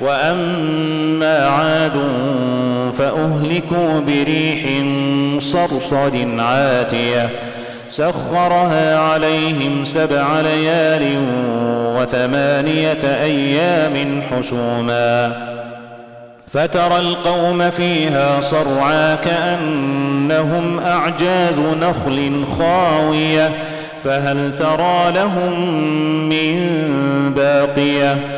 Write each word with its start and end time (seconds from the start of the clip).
وأما 0.00 1.46
عاد 1.46 1.92
فأهلكوا 2.98 4.00
بريح 4.00 4.82
صرصر 5.38 6.40
عاتية 6.40 7.28
سخرها 7.88 8.98
عليهم 8.98 9.84
سبع 9.84 10.40
ليال 10.40 11.16
وثمانية 11.96 13.22
أيام 13.22 14.22
حسوما 14.22 15.32
فترى 16.52 16.96
القوم 17.00 17.70
فيها 17.70 18.40
صرعا 18.40 19.14
كأنهم 19.14 20.78
أعجاز 20.78 21.58
نخل 21.58 22.44
خاوية 22.58 23.50
فهل 24.04 24.56
ترى 24.56 25.12
لهم 25.12 25.60
من 26.28 26.58
باقية 27.36 28.37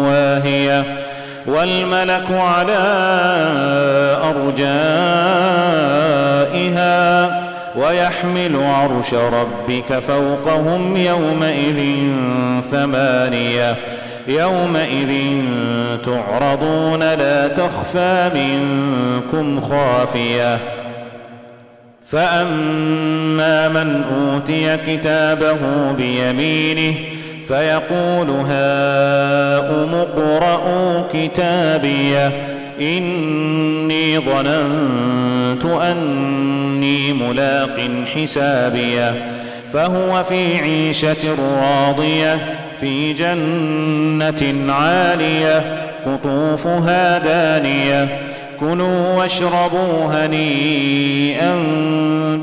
والملك 1.61 2.31
على 2.31 2.77
أرجائها 6.33 7.41
ويحمل 7.75 8.55
عرش 8.63 9.13
ربك 9.13 9.99
فوقهم 9.99 10.97
يومئذ 10.97 11.97
ثمانية 12.71 13.75
يومئذ 14.27 15.41
تعرضون 16.05 16.99
لا 16.99 17.47
تخفى 17.47 18.29
منكم 18.35 19.61
خافية 19.61 20.57
فأما 22.05 23.67
من 23.69 24.03
أوتي 24.03 24.77
كتابه 24.77 25.91
بيمينه 25.97 26.93
فيقول 27.51 28.29
هاؤم 28.29 29.95
اقرءوا 29.95 31.03
كتابيه 31.13 32.31
إني 32.81 34.19
ظننت 34.19 35.65
أني 35.65 37.13
ملاق 37.13 37.79
حسابيه 38.15 39.13
فهو 39.73 40.23
في 40.23 40.59
عيشة 40.61 41.35
راضية 41.61 42.37
في 42.79 43.13
جنة 43.13 44.73
عالية 44.73 45.61
قطوفها 46.05 47.17
دانية 47.17 48.07
كلوا 48.59 49.15
واشربوا 49.17 50.05
هنيئا 50.09 51.55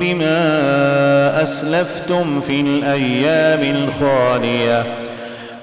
بما 0.01 0.98
اسلفتم 1.43 2.41
في 2.41 2.61
الأيام 2.61 3.77
الخالية. 3.77 4.85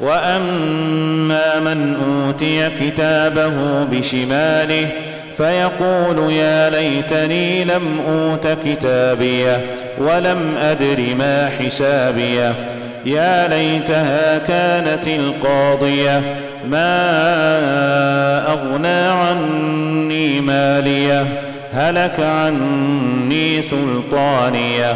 وأما 0.02 1.60
من 1.60 1.96
أوتي 2.06 2.70
كتابه 2.82 3.84
بشماله 3.84 4.88
فيقول 5.38 6.32
يا 6.32 6.70
ليتني 6.70 7.64
لم 7.64 8.00
أوت 8.08 8.48
كتابيه 8.66 9.62
ولم 9.98 10.56
أدر 10.62 11.16
ما 11.20 11.50
حسابيه 11.60 12.54
يا 13.06 13.48
ليتها 13.48 14.38
كانت 14.38 15.08
القاضية 15.08 16.22
ما 16.70 16.88
أغنى 18.52 19.08
عني 19.08 20.42
ماليه 20.42 21.26
هلك 21.74 22.20
عني 22.20 23.62
سلطانيه 23.62 24.96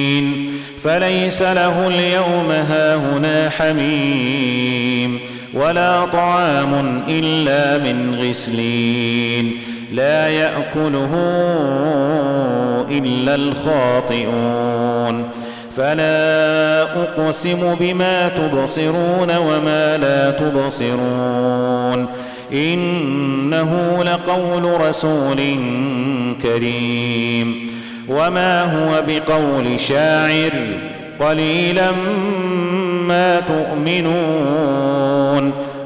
فليس 0.83 1.41
له 1.41 1.87
اليوم 1.87 2.51
هاهنا 2.51 3.49
حميم 3.49 5.19
ولا 5.53 6.05
طعام 6.05 7.03
إلا 7.07 7.77
من 7.77 8.15
غسلين 8.19 9.51
لا 9.91 10.27
يأكله 10.29 11.09
إلا 12.91 13.35
الخاطئون 13.35 15.29
فلا 15.77 16.81
أقسم 16.81 17.75
بما 17.79 18.29
تبصرون 18.29 19.37
وما 19.37 19.97
لا 19.97 20.31
تبصرون 20.31 22.07
إنه 22.53 24.03
لقول 24.03 24.81
رسول 24.81 25.37
كريم 26.41 27.70
وما 28.09 28.63
هو 28.63 29.03
بقول 29.07 29.79
شاعر 29.79 30.51
قليلا 31.19 31.91
ما 33.07 33.39
تؤمنون 33.39 34.91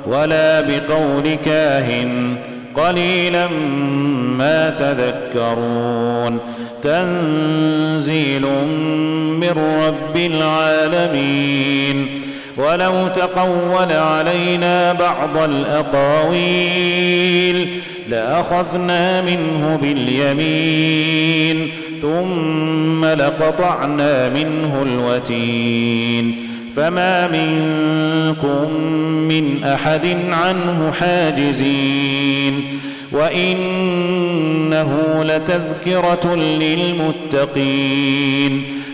ولا 0.07 0.62
بقول 0.62 1.35
كاهن 1.45 2.35
قليلا 2.75 3.47
ما 4.38 4.69
تذكرون 4.69 6.39
تنزيل 6.83 8.41
من 9.39 9.50
رب 9.88 10.17
العالمين 10.17 12.07
ولو 12.57 13.07
تقول 13.07 13.91
علينا 13.91 14.93
بعض 14.93 15.37
الأقاويل 15.37 16.85
لأخذنا 18.09 19.21
منه 19.21 19.79
باليمين 19.81 21.67
ثم 22.01 23.05
لقطعنا 23.05 24.29
منه 24.29 24.81
الوتين 24.81 26.35
فما 26.75 27.27
منكم 27.27 28.73
من 29.03 29.63
أحد 29.63 30.17
عنه 30.31 30.91
حاجزين 30.99 32.63
وإنه 33.11 34.89
لتذكرة 35.23 36.35
للمتقين 36.35 37.95